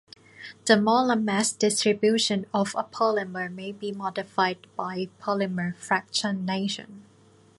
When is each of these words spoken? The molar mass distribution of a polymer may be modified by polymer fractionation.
The 0.65 0.81
molar 0.81 1.15
mass 1.15 1.53
distribution 1.53 2.47
of 2.55 2.73
a 2.75 2.83
polymer 2.83 3.53
may 3.53 3.71
be 3.71 3.91
modified 3.91 4.65
by 4.75 5.09
polymer 5.21 5.75
fractionation. 5.75 7.03